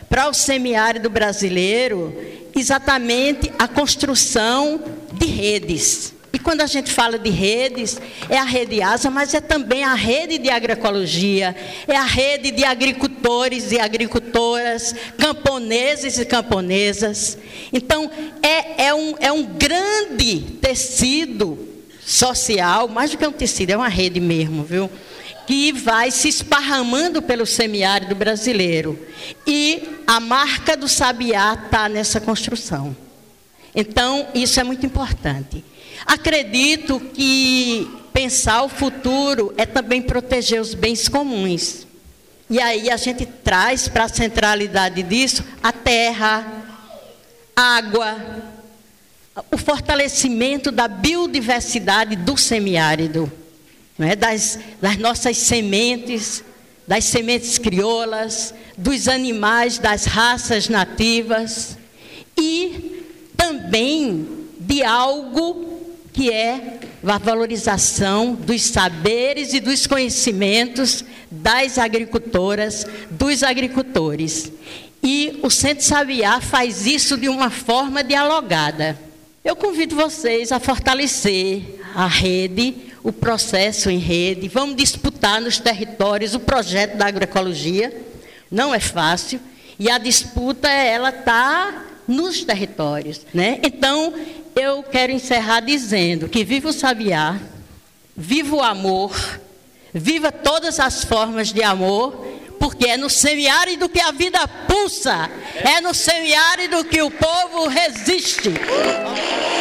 [0.09, 2.14] para o semiárido brasileiro
[2.55, 4.81] exatamente a construção
[5.12, 6.15] de redes.
[6.37, 9.94] E quando a gente fala de redes, é a rede ASA, mas é também a
[9.94, 11.57] rede de agroecologia,
[11.88, 17.38] é a rede de agricultores e agricultoras, camponeses e camponesas.
[17.72, 18.11] Então,
[18.42, 21.59] é, é, um, é um grande tecido
[22.05, 24.90] social, mais do que um tecido, é uma rede mesmo, viu?
[25.46, 28.99] Que vai se esparramando pelo semiárido brasileiro.
[29.46, 32.94] E a marca do sabiá está nessa construção.
[33.75, 35.64] Então, isso é muito importante.
[36.05, 41.87] Acredito que pensar o futuro é também proteger os bens comuns.
[42.49, 46.65] E aí a gente traz para a centralidade disso a terra,
[47.55, 48.17] água,
[49.51, 53.31] o fortalecimento da biodiversidade do semiárido,
[53.99, 54.15] não é?
[54.15, 56.45] das, das nossas sementes,
[56.87, 61.77] das sementes crioulas, dos animais, das raças nativas
[62.39, 63.05] e
[63.37, 65.65] também de algo
[66.16, 74.50] que é a valorização dos saberes e dos conhecimentos das agricultoras, dos agricultores.
[75.02, 78.98] E o Centro Sabiá faz isso de uma forma dialogada.
[79.44, 84.48] Eu convido vocês a fortalecer a rede, o processo em rede.
[84.48, 87.94] Vamos disputar nos territórios o projeto da agroecologia.
[88.50, 89.38] Não é fácil.
[89.79, 93.20] E a disputa, ela está nos territórios.
[93.35, 93.61] Né?
[93.62, 94.14] Então,
[94.57, 97.38] eu quero encerrar dizendo que viva o sabiá,
[98.16, 99.14] viva o amor,
[99.92, 102.27] viva todas as formas de amor,
[102.59, 108.49] porque é no semiárido que a vida pulsa, é no semiárido que o povo resiste.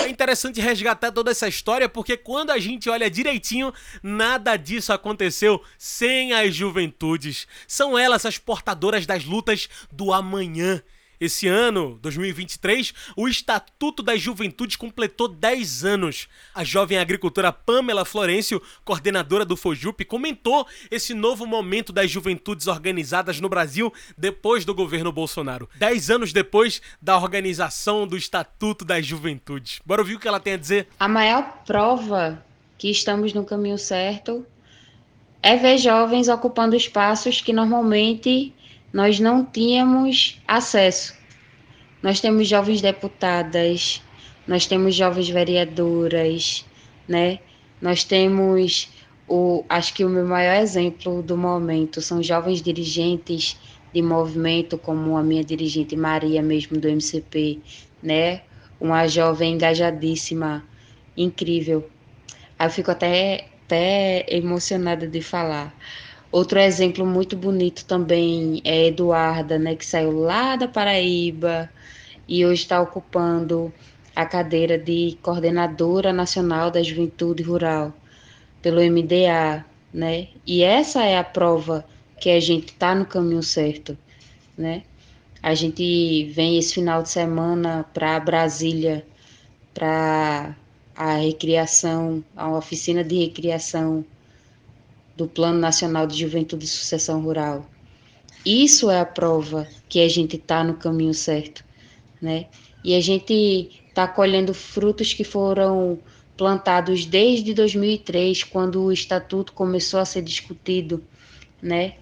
[0.05, 5.61] É interessante resgatar toda essa história, porque quando a gente olha direitinho, nada disso aconteceu
[5.77, 7.47] sem as juventudes.
[7.67, 10.81] São elas as portadoras das lutas do amanhã.
[11.19, 16.27] Esse ano, 2023, o Estatuto das Juventudes completou 10 anos.
[16.53, 23.39] A jovem agricultora Pamela Florencio, coordenadora do Fojup, comentou esse novo momento das juventudes organizadas
[23.39, 25.69] no Brasil depois do governo Bolsonaro.
[25.75, 29.79] 10 anos depois da organização do Estatuto das Juventudes.
[29.85, 30.87] Bora ouvir o que ela tem a dizer?
[30.99, 32.43] A maior prova
[32.77, 34.45] que estamos no caminho certo
[35.45, 38.51] é ver jovens ocupando espaços que normalmente
[38.95, 41.13] nós não tínhamos acesso.
[42.01, 44.01] Nós temos jovens deputadas,
[44.47, 46.65] nós temos jovens vereadoras,
[47.05, 47.39] né?
[47.81, 48.87] Nós temos
[49.27, 53.57] o, acho que o meu maior exemplo do momento são jovens dirigentes
[53.93, 57.59] de movimento, como a minha dirigente Maria, mesmo do MCP,
[58.01, 58.43] né?
[58.79, 60.63] Uma jovem engajadíssima,
[61.17, 61.85] incrível.
[62.57, 65.75] Aí eu fico até, até emocionada de falar.
[66.35, 71.69] Outro exemplo muito bonito também é Eduarda, né, que saiu lá da Paraíba
[72.27, 73.73] e hoje está ocupando
[74.13, 77.93] a cadeira de coordenadora nacional da juventude rural
[78.61, 80.27] pelo MDA, né?
[80.45, 81.85] E essa é a prova
[82.19, 83.97] que a gente está no caminho certo,
[84.57, 84.83] né?
[85.41, 89.07] A gente vem esse final de semana para Brasília
[89.73, 90.53] para
[90.97, 94.03] a recriação, a oficina de recriação
[95.15, 97.65] do Plano Nacional de Juventude e Sucessão Rural.
[98.45, 101.63] Isso é a prova que a gente está no caminho certo,
[102.21, 102.45] né?
[102.83, 105.97] E a gente está colhendo frutos que foram
[106.37, 111.03] plantados desde 2003, quando o estatuto começou a ser discutido,
[111.61, 111.95] né?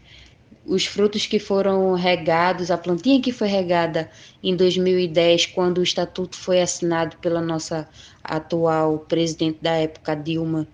[0.65, 4.09] Os frutos que foram regados, a plantinha que foi regada
[4.41, 7.87] em 2010, quando o estatuto foi assinado pela nossa
[8.23, 10.67] atual presidente da época, Dilma,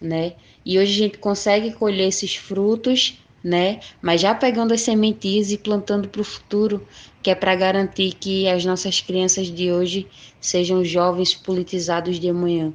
[0.00, 0.34] né?
[0.64, 3.80] E hoje a gente consegue colher esses frutos, né?
[4.00, 6.86] Mas já pegando as sementinhas e plantando para o futuro,
[7.22, 10.06] que é para garantir que as nossas crianças de hoje
[10.40, 12.72] sejam jovens politizados de amanhã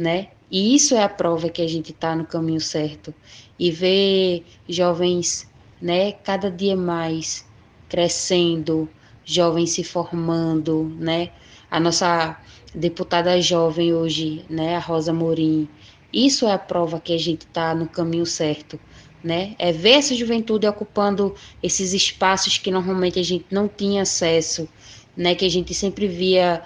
[0.00, 0.28] né?
[0.50, 3.14] E isso é a prova que a gente está no caminho certo.
[3.58, 5.48] E ver jovens,
[5.80, 7.46] né, cada dia mais
[7.88, 8.88] crescendo,
[9.24, 11.30] jovens se formando, né?
[11.70, 12.36] A nossa
[12.74, 15.68] deputada jovem hoje, né, a Rosa Morim,
[16.12, 18.78] isso é a prova que a gente está no caminho certo,
[19.22, 19.54] né?
[19.58, 24.68] É ver essa juventude ocupando esses espaços que normalmente a gente não tinha acesso,
[25.16, 25.34] né?
[25.34, 26.62] Que a gente sempre via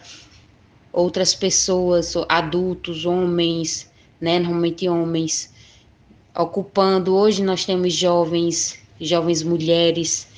[0.92, 5.52] outras pessoas, adultos, homens, né, normalmente homens,
[6.34, 7.14] ocupando.
[7.14, 10.28] Hoje nós temos jovens, jovens mulheres,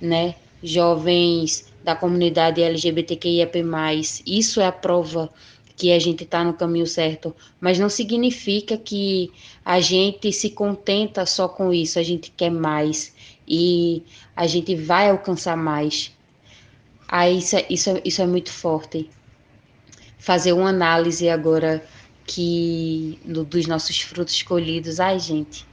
[0.00, 3.64] né, jovens da comunidade LGBTQIAP+.
[4.26, 5.30] Isso é a prova
[5.76, 9.30] que a gente está no caminho certo, mas não significa que
[9.62, 13.14] a gente se contenta só com isso, a gente quer mais
[13.46, 14.02] e
[14.34, 16.12] a gente vai alcançar mais.
[17.06, 19.08] Aí isso, é, isso, é, isso é muito forte
[20.18, 21.86] fazer uma análise agora
[22.26, 24.98] que no, dos nossos frutos colhidos.
[24.98, 25.66] Ai, gente,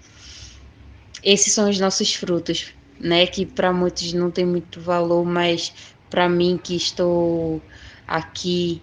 [1.23, 3.25] esses são os nossos frutos, né?
[3.25, 5.73] Que para muitos não tem muito valor, mas
[6.09, 7.61] para mim que estou
[8.07, 8.81] aqui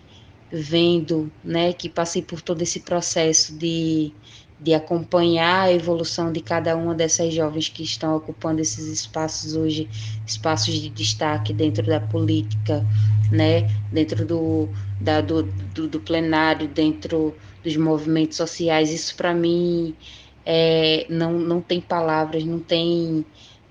[0.52, 1.72] vendo, né?
[1.72, 4.12] Que passei por todo esse processo de
[4.60, 9.88] de acompanhar a evolução de cada uma dessas jovens que estão ocupando esses espaços hoje,
[10.26, 12.86] espaços de destaque dentro da política,
[13.32, 14.68] né, dentro do,
[15.00, 17.34] da, do, do, do plenário, dentro
[17.64, 18.92] dos movimentos sociais.
[18.92, 19.96] Isso para mim
[20.44, 23.24] é, não, não tem palavras, não tem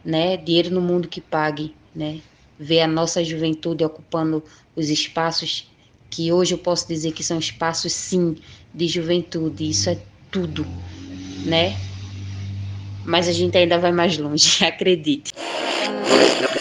[0.04, 2.20] né, dinheiro no mundo que pague, né?
[2.58, 4.44] Ver a nossa juventude ocupando
[4.76, 5.69] os espaços
[6.10, 8.36] que hoje eu posso dizer que são espaços sim
[8.74, 9.70] de juventude.
[9.70, 9.98] Isso é
[10.32, 10.66] tudo,
[11.46, 11.76] né?
[13.06, 15.32] Mas a gente ainda vai mais longe, acredite.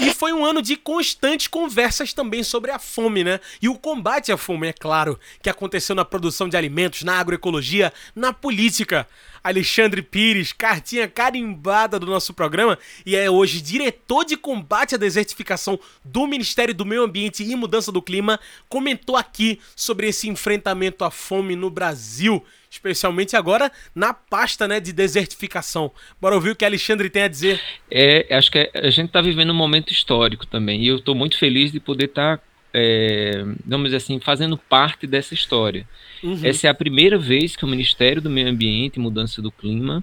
[0.00, 3.40] E foi um ano de constantes conversas também sobre a fome, né?
[3.60, 7.92] E o combate à fome, é claro, que aconteceu na produção de alimentos, na agroecologia,
[8.14, 9.06] na política.
[9.42, 15.78] Alexandre Pires, cartinha carimbada do nosso programa e é hoje diretor de combate à desertificação
[16.04, 18.38] do Ministério do Meio Ambiente e Mudança do Clima,
[18.68, 24.92] comentou aqui sobre esse enfrentamento à fome no Brasil especialmente agora na pasta né, de
[24.92, 25.90] desertificação.
[26.20, 27.60] Bora ouvir o que Alexandre tem a dizer.
[27.90, 31.38] É, acho que a gente está vivendo um momento histórico também, e eu estou muito
[31.38, 35.87] feliz de poder estar, tá, é, vamos dizer assim, fazendo parte dessa história.
[36.22, 36.40] Uhum.
[36.42, 40.02] Essa é a primeira vez que o Ministério do Meio Ambiente e Mudança do Clima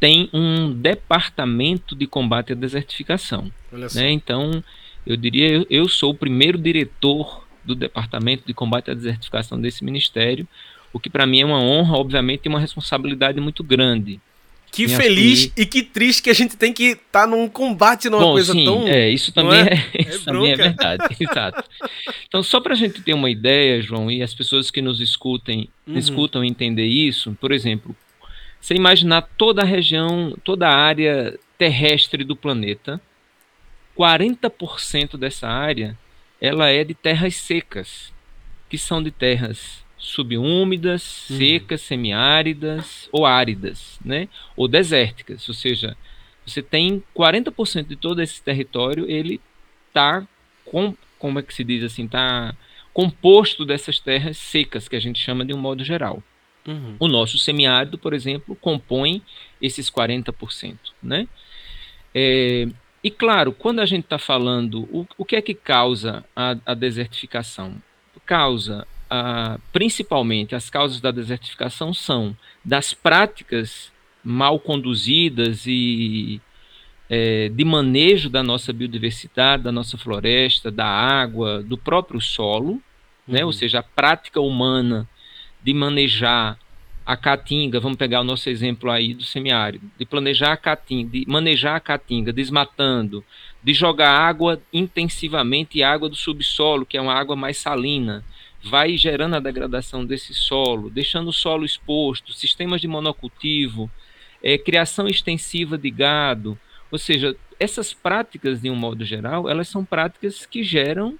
[0.00, 3.52] tem um departamento de combate à desertificação.
[3.94, 4.10] Né?
[4.10, 4.62] Então,
[5.06, 9.84] eu diria, eu, eu sou o primeiro diretor do Departamento de Combate à Desertificação desse
[9.84, 10.46] ministério,
[10.92, 14.20] o que para mim é uma honra, obviamente, e uma responsabilidade muito grande.
[14.72, 15.62] Que feliz que...
[15.62, 18.54] e que triste que a gente tem que estar tá num combate numa Bom, coisa
[18.54, 18.88] sim, tão.
[18.88, 21.04] É, isso também é, é, isso também é verdade.
[21.20, 21.62] Exato.
[22.26, 25.68] Então, só para a gente ter uma ideia, João, e as pessoas que nos escutem,
[25.86, 25.98] uhum.
[25.98, 27.94] escutam entender isso, por exemplo,
[28.58, 32.98] você imaginar toda a região, toda a área terrestre do planeta,
[33.94, 35.98] 40% dessa área
[36.40, 38.12] ela é de terras secas,
[38.70, 41.38] que são de terras subúmidas, uhum.
[41.38, 44.28] secas, semiáridas ou áridas, né?
[44.56, 45.96] Ou desérticas, ou seja,
[46.44, 49.40] você tem 40% de todo esse território, ele
[49.92, 50.26] tá
[50.64, 52.52] com, como é que se diz assim, tá
[52.92, 56.20] composto dessas terras secas que a gente chama de um modo geral.
[56.66, 56.96] Uhum.
[56.98, 59.22] O nosso semiárido, por exemplo, compõe
[59.60, 61.28] esses 40%, né?
[62.12, 62.66] É,
[63.04, 66.74] e claro, quando a gente está falando, o, o que é que causa a, a
[66.74, 67.76] desertificação?
[68.26, 68.86] Causa,
[69.72, 73.92] principalmente, as causas da desertificação são das práticas
[74.24, 76.40] mal conduzidas e
[77.10, 82.80] é, de manejo da nossa biodiversidade, da nossa floresta, da água, do próprio solo,
[83.26, 83.40] né?
[83.40, 83.46] uhum.
[83.46, 85.08] ou seja, a prática humana
[85.62, 86.58] de manejar
[87.04, 91.24] a caatinga, vamos pegar o nosso exemplo aí do semiárido, de planejar a caatinga, de
[91.28, 93.24] manejar a caatinga, desmatando,
[93.62, 98.24] de jogar água intensivamente, água do subsolo, que é uma água mais salina,
[98.64, 103.90] vai gerando a degradação desse solo, deixando o solo exposto, sistemas de monocultivo,
[104.42, 106.58] é, criação extensiva de gado,
[106.90, 111.18] ou seja, essas práticas, de um modo geral, elas são práticas que geram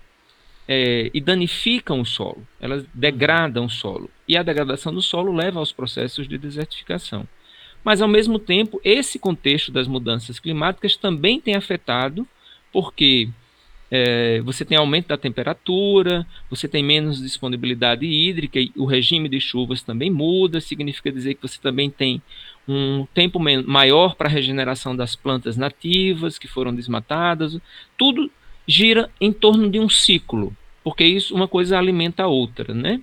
[0.68, 4.10] é, e danificam o solo, elas degradam o solo.
[4.28, 7.26] E a degradação do solo leva aos processos de desertificação.
[7.84, 12.26] Mas, ao mesmo tempo, esse contexto das mudanças climáticas também tem afetado,
[12.72, 13.28] porque
[13.94, 19.38] é, você tem aumento da temperatura, você tem menos disponibilidade hídrica, e o regime de
[19.38, 22.22] chuvas também muda, significa dizer que você também tem
[22.66, 27.58] um tempo maior para a regeneração das plantas nativas que foram desmatadas.
[27.98, 28.30] Tudo
[28.66, 32.98] gira em torno de um ciclo, porque isso uma coisa alimenta a outra, né?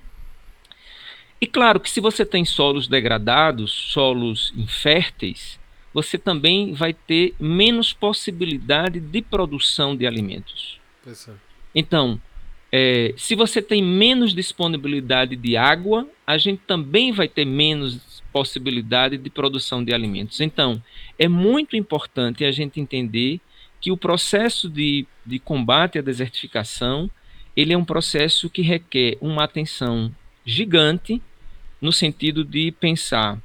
[1.39, 5.59] E claro que se você tem solos degradados, solos inférteis,
[5.93, 10.78] você também vai ter menos possibilidade de produção de alimentos.
[11.73, 12.19] Então,
[12.71, 19.17] é, se você tem menos disponibilidade de água, a gente também vai ter menos possibilidade
[19.17, 20.39] de produção de alimentos.
[20.39, 20.81] Então,
[21.17, 23.39] é muito importante a gente entender
[23.81, 27.09] que o processo de, de combate à desertificação
[27.55, 30.13] ele é um processo que requer uma atenção
[30.45, 31.21] gigante
[31.81, 33.37] no sentido de pensar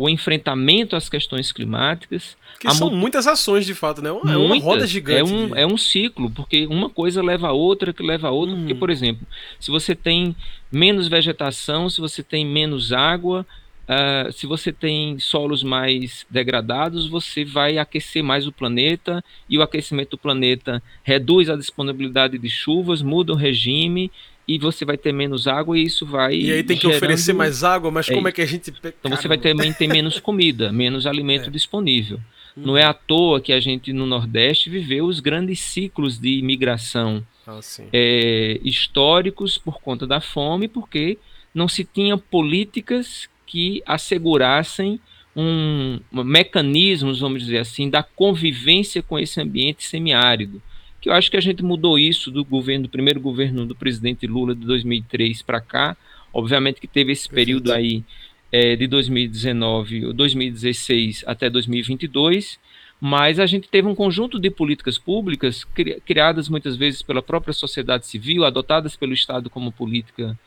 [0.00, 2.34] o enfrentamento às questões climáticas.
[2.58, 4.08] Que são muitas ações, de fato, né?
[4.08, 5.20] É uma muitas, roda gigante.
[5.20, 8.56] É um, é um ciclo, porque uma coisa leva a outra, que leva a outra.
[8.56, 9.26] Porque, por exemplo,
[9.58, 10.34] se você tem
[10.72, 13.46] menos vegetação, se você tem menos água,
[13.90, 19.62] Uh, se você tem solos mais degradados, você vai aquecer mais o planeta e o
[19.62, 24.08] aquecimento do planeta reduz a disponibilidade de chuvas, muda o regime
[24.50, 26.34] e você vai ter menos água e isso vai.
[26.34, 26.96] E aí tem que gerando...
[26.96, 28.74] oferecer mais água, mas é, como é que a gente.
[28.82, 31.50] Então você vai também ter menos comida, menos alimento é.
[31.50, 32.18] disponível.
[32.56, 32.62] Hum.
[32.66, 37.24] Não é à toa que a gente no Nordeste viveu os grandes ciclos de imigração
[37.46, 37.60] ah,
[37.92, 41.16] é, históricos por conta da fome, porque
[41.54, 44.98] não se tinha políticas que assegurassem
[45.36, 50.60] um, um mecanismos, vamos dizer assim, da convivência com esse ambiente semiárido.
[51.00, 54.26] Que eu acho que a gente mudou isso do governo, do primeiro governo do presidente
[54.26, 55.96] Lula de 2003 para cá.
[56.32, 58.04] Obviamente que teve esse período aí
[58.52, 62.58] é, de 2019, 2016 até 2022,
[63.00, 67.54] mas a gente teve um conjunto de políticas públicas cri criadas muitas vezes pela própria
[67.54, 70.38] sociedade civil, adotadas pelo Estado como política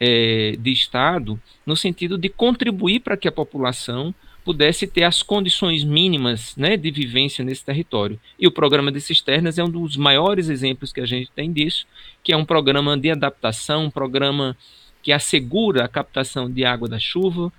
[0.00, 4.14] é, de Estado, no sentido de contribuir para que a população
[4.48, 8.18] pudesse ter as condições mínimas né, de vivência nesse território.
[8.40, 11.86] E o programa de cisternas é um dos maiores exemplos que a gente tem disso,
[12.24, 14.56] que é um programa de adaptação, um programa
[15.02, 17.52] que assegura a captação de água da chuva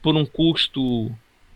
[0.00, 1.10] por um custo,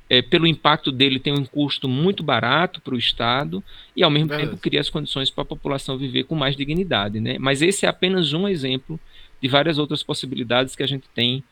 [0.09, 3.63] é, pelo impacto dele, tem um custo muito barato para o Estado
[3.95, 7.21] e, ao mesmo tempo, cria as condições para a população viver com mais dignidade.
[7.21, 7.37] Né?
[7.39, 8.99] Mas esse é apenas um exemplo
[9.41, 11.45] de várias outras possibilidades que a gente tem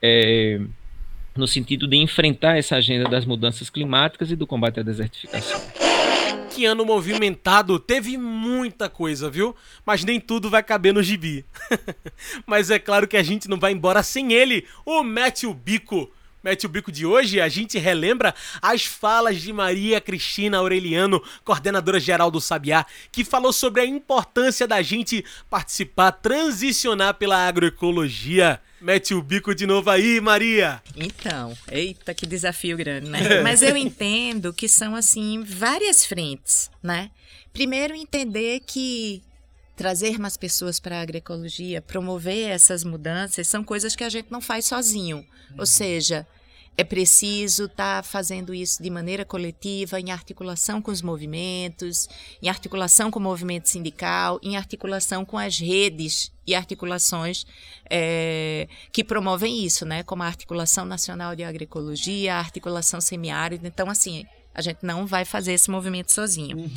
[0.00, 0.62] é,
[1.36, 5.60] no sentido de enfrentar essa agenda das mudanças climáticas e do combate à desertificação.
[6.50, 9.54] Que ano movimentado, teve muita coisa, viu?
[9.84, 11.44] Mas nem tudo vai caber no gibi.
[12.46, 16.10] Mas é claro que a gente não vai embora sem ele, o Matthew Bico
[16.46, 18.32] Mete o Bico de hoje, a gente relembra
[18.62, 24.64] as falas de Maria Cristina Aureliano, coordenadora geral do Sabiá, que falou sobre a importância
[24.64, 28.60] da gente participar, transicionar pela agroecologia.
[28.80, 30.82] Mete o bico de novo aí, Maria.
[30.94, 33.40] Então, eita, que desafio grande, né?
[33.42, 37.10] Mas eu entendo que são, assim, várias frentes, né?
[37.52, 39.22] Primeiro, entender que
[39.76, 44.40] trazer mais pessoas para a agroecologia, promover essas mudanças, são coisas que a gente não
[44.40, 45.24] faz sozinho.
[45.58, 46.26] Ou seja,
[46.76, 52.08] é preciso estar tá fazendo isso de maneira coletiva, em articulação com os movimentos,
[52.42, 57.46] em articulação com o movimento sindical, em articulação com as redes e articulações
[57.88, 60.02] é, que promovem isso, né?
[60.02, 63.66] Como a Articulação Nacional de Agroecologia, a Articulação Semiárida.
[63.66, 64.24] Então, assim,
[64.54, 66.58] a gente não vai fazer esse movimento sozinho.
[66.58, 66.70] Uhum.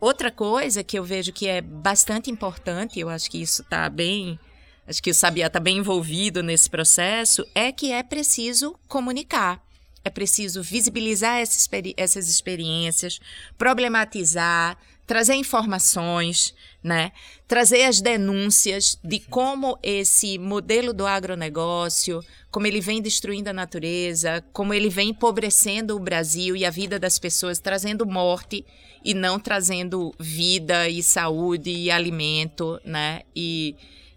[0.00, 4.38] Outra coisa que eu vejo que é bastante importante, eu acho que isso está bem
[4.86, 9.62] acho que o Sabiá está bem envolvido nesse processo, é que é preciso comunicar.
[10.04, 13.18] É preciso visibilizar essas, experiências,
[13.56, 14.76] problematizar,
[15.06, 17.10] trazer informações, né?
[17.48, 24.44] Trazer as denúncias de como esse modelo do agronegócio, como ele vem destruindo a natureza,
[24.52, 28.64] como ele vem empobrecendo o Brasil e a vida das pessoas, trazendo morte
[29.02, 33.22] e não trazendo vida e saúde e alimento, né?
[33.34, 33.74] E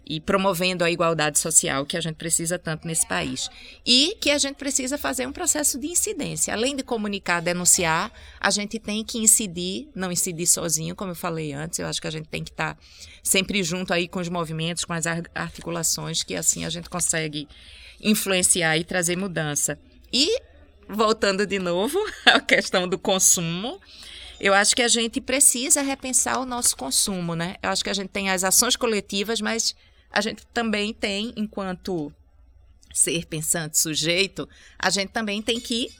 [0.08, 3.50] e promovendo a igualdade social que a gente precisa tanto nesse país.
[3.84, 6.54] E que a gente precisa fazer um processo de incidência.
[6.54, 11.52] Além de comunicar, denunciar, a gente tem que incidir, não incidir sozinho, como eu falei
[11.52, 11.78] antes.
[11.78, 12.78] Eu acho que a gente tem que estar
[13.22, 15.04] sempre junto aí com os movimentos, com as
[15.34, 17.46] articulações, que assim a gente consegue
[18.00, 19.78] influenciar e trazer mudança.
[20.10, 20.40] E,
[20.88, 23.78] voltando de novo à questão do consumo,
[24.40, 27.56] eu acho que a gente precisa repensar o nosso consumo, né?
[27.62, 29.74] Eu acho que a gente tem as ações coletivas, mas
[30.10, 32.12] a gente também tem, enquanto
[32.92, 34.48] ser pensante sujeito,
[34.78, 35.92] a gente também tem que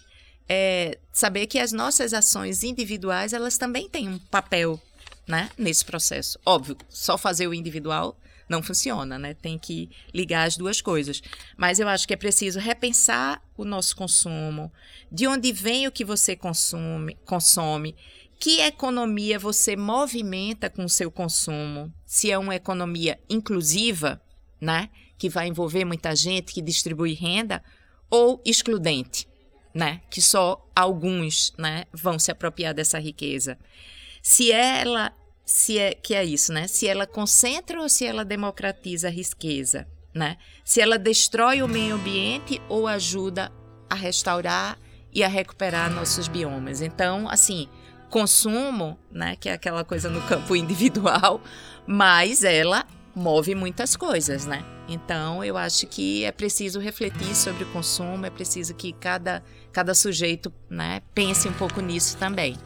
[0.49, 4.81] é, saber que as nossas ações individuais elas também têm um papel
[5.27, 6.39] né, nesse processo.
[6.45, 9.35] Óbvio, só fazer o individual não funciona, né?
[9.35, 11.23] Tem que ligar as duas coisas.
[11.57, 14.73] Mas eu acho que é preciso repensar o nosso consumo,
[15.13, 17.95] de onde vem o que você consome, consome
[18.39, 21.93] que economia você movimenta com o seu consumo?
[22.07, 24.21] Se é uma economia inclusiva,
[24.61, 27.63] né, que vai envolver muita gente, que distribui renda,
[28.09, 29.27] ou excludente,
[29.75, 33.59] né, que só alguns, né, vão se apropriar dessa riqueza.
[34.23, 35.13] Se ela,
[35.45, 36.69] se é que é isso, né?
[36.69, 40.37] Se ela concentra ou se ela democratiza a riqueza, né?
[40.65, 43.51] Se ela destrói o meio ambiente ou ajuda
[43.89, 44.79] a restaurar
[45.13, 46.83] e a recuperar nossos biomas.
[46.83, 47.69] Então, assim,
[48.09, 51.41] consumo, né, que é aquela coisa no campo individual,
[51.87, 54.65] mas ela move muitas coisas, né?
[54.89, 59.43] Então, eu acho que é preciso refletir sobre o consumo, é preciso que cada,
[59.73, 62.57] cada sujeito né, pense um pouco nisso também.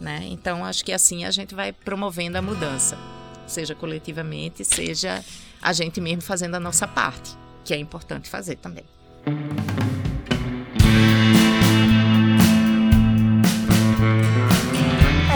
[0.00, 0.20] Né?
[0.24, 2.98] Então, acho que assim a gente vai promovendo a mudança,
[3.46, 5.24] seja coletivamente, seja
[5.60, 8.84] a gente mesmo fazendo a nossa parte, que é importante fazer também.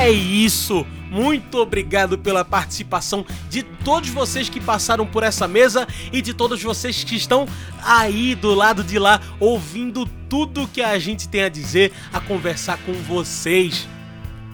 [0.03, 0.85] É isso!
[1.09, 6.61] Muito obrigado pela participação de todos vocês que passaram por essa mesa e de todos
[6.61, 7.47] vocês que estão
[7.85, 12.79] aí do lado de lá ouvindo tudo que a gente tem a dizer, a conversar
[12.79, 13.87] com vocês.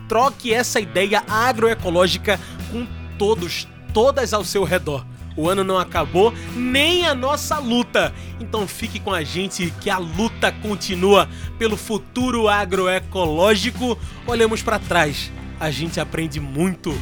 [0.07, 2.39] Troque essa ideia agroecológica
[2.71, 2.87] com
[3.17, 5.03] todos, todas ao seu redor.
[5.35, 8.13] O ano não acabou, nem a nossa luta.
[8.39, 11.27] Então fique com a gente que a luta continua
[11.59, 13.99] pelo futuro agroecológico.
[14.27, 16.95] Olhemos para trás a gente aprende muito.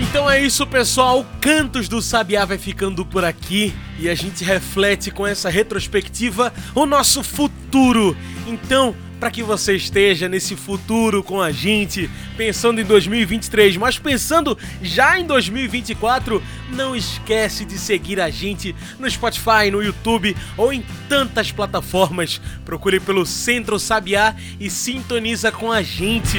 [0.00, 1.24] Então é isso, pessoal.
[1.40, 6.84] Cantos do Sabiá vai ficando por aqui e a gente reflete com essa retrospectiva o
[6.84, 8.16] nosso futuro.
[8.46, 14.56] Então, para que você esteja nesse futuro com a gente, pensando em 2023, mas pensando
[14.82, 20.82] já em 2024, não esquece de seguir a gente no Spotify, no YouTube ou em
[21.06, 22.40] tantas plataformas.
[22.64, 26.38] Procure pelo Centro Sabiá e sintoniza com a gente.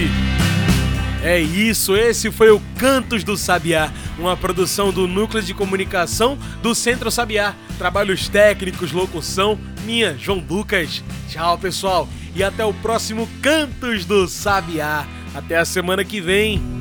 [1.24, 6.74] É isso, esse foi o Cantos do Sabiá, uma produção do Núcleo de Comunicação do
[6.74, 7.54] Centro Sabiá.
[7.78, 11.04] Trabalhos técnicos, locução, minha, João Lucas.
[11.30, 15.06] Tchau, pessoal e até o próximo Cantos do Sabiá.
[15.34, 16.81] Até a semana que vem.